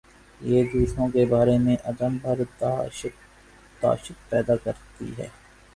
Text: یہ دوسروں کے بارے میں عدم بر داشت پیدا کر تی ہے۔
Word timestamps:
یہ 0.41 0.63
دوسروں 0.73 1.07
کے 1.07 1.25
بارے 1.25 1.57
میں 1.57 1.75
عدم 1.83 2.17
بر 2.21 2.41
داشت 2.61 4.11
پیدا 4.29 4.55
کر 4.63 4.73
تی 4.97 5.11
ہے۔ 5.17 5.27